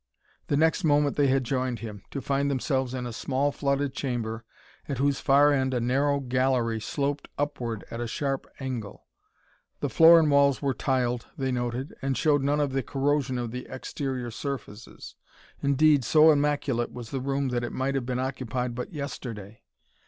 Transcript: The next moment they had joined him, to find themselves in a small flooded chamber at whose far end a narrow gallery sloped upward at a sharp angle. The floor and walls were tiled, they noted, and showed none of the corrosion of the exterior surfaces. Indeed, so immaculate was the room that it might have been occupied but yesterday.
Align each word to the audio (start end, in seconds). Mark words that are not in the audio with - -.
The 0.47 0.57
next 0.57 0.83
moment 0.83 1.15
they 1.15 1.27
had 1.27 1.43
joined 1.43 1.77
him, 1.81 2.01
to 2.09 2.23
find 2.23 2.49
themselves 2.49 2.95
in 2.95 3.05
a 3.05 3.13
small 3.13 3.51
flooded 3.51 3.93
chamber 3.93 4.43
at 4.89 4.97
whose 4.97 5.19
far 5.19 5.53
end 5.53 5.75
a 5.75 5.79
narrow 5.79 6.19
gallery 6.19 6.79
sloped 6.81 7.27
upward 7.37 7.85
at 7.91 8.01
a 8.01 8.07
sharp 8.07 8.47
angle. 8.59 9.05
The 9.79 9.91
floor 9.91 10.17
and 10.19 10.31
walls 10.31 10.59
were 10.59 10.73
tiled, 10.73 11.27
they 11.37 11.51
noted, 11.51 11.93
and 12.01 12.17
showed 12.17 12.41
none 12.41 12.59
of 12.59 12.71
the 12.73 12.81
corrosion 12.81 13.37
of 13.37 13.51
the 13.51 13.67
exterior 13.69 14.31
surfaces. 14.31 15.15
Indeed, 15.61 16.03
so 16.03 16.31
immaculate 16.31 16.91
was 16.91 17.11
the 17.11 17.21
room 17.21 17.49
that 17.49 17.63
it 17.63 17.71
might 17.71 17.93
have 17.93 18.07
been 18.07 18.17
occupied 18.17 18.73
but 18.73 18.91
yesterday. 18.91 19.61